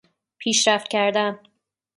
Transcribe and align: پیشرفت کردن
پیشرفت 0.37 0.87
کردن 0.89 1.39